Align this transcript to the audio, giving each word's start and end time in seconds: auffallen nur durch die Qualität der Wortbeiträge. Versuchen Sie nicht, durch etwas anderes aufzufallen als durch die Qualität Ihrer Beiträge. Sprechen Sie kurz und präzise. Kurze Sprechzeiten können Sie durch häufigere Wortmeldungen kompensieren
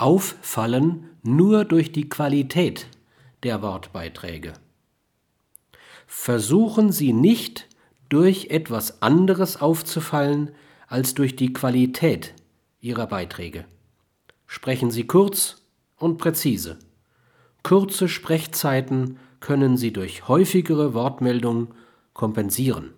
auffallen 0.00 1.10
nur 1.22 1.64
durch 1.64 1.92
die 1.92 2.08
Qualität 2.08 2.86
der 3.42 3.62
Wortbeiträge. 3.62 4.54
Versuchen 6.06 6.90
Sie 6.90 7.12
nicht, 7.12 7.68
durch 8.08 8.46
etwas 8.50 9.02
anderes 9.02 9.60
aufzufallen 9.60 10.50
als 10.88 11.14
durch 11.14 11.36
die 11.36 11.52
Qualität 11.52 12.34
Ihrer 12.80 13.06
Beiträge. 13.06 13.64
Sprechen 14.46 14.90
Sie 14.90 15.06
kurz 15.06 15.62
und 15.96 16.18
präzise. 16.18 16.78
Kurze 17.62 18.08
Sprechzeiten 18.08 19.18
können 19.38 19.76
Sie 19.76 19.92
durch 19.92 20.26
häufigere 20.26 20.92
Wortmeldungen 20.92 21.68
kompensieren 22.14 22.94